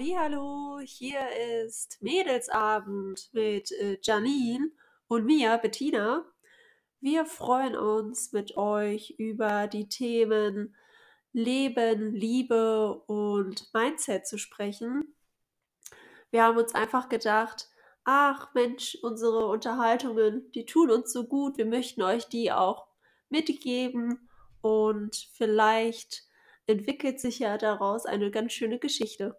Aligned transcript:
Hallo, 0.00 0.78
hier 0.84 1.18
ist 1.64 2.00
Mädelsabend 2.00 3.30
mit 3.32 3.72
äh, 3.72 3.98
Janine 4.00 4.70
und 5.08 5.24
mir, 5.24 5.58
Bettina. 5.58 6.24
Wir 7.00 7.26
freuen 7.26 7.74
uns 7.74 8.30
mit 8.32 8.56
euch 8.56 9.16
über 9.18 9.66
die 9.66 9.88
Themen 9.88 10.76
Leben, 11.32 12.14
Liebe 12.14 13.02
und 13.08 13.74
Mindset 13.74 14.24
zu 14.28 14.38
sprechen. 14.38 15.16
Wir 16.30 16.44
haben 16.44 16.58
uns 16.58 16.76
einfach 16.76 17.08
gedacht, 17.08 17.68
ach 18.04 18.54
Mensch, 18.54 18.96
unsere 19.02 19.48
Unterhaltungen, 19.48 20.52
die 20.52 20.64
tun 20.64 20.92
uns 20.92 21.12
so 21.12 21.24
gut, 21.26 21.58
wir 21.58 21.66
möchten 21.66 22.02
euch 22.02 22.28
die 22.28 22.52
auch 22.52 22.86
mitgeben 23.30 24.28
und 24.60 25.28
vielleicht 25.32 26.22
entwickelt 26.68 27.18
sich 27.18 27.40
ja 27.40 27.58
daraus 27.58 28.06
eine 28.06 28.30
ganz 28.30 28.52
schöne 28.52 28.78
Geschichte. 28.78 29.36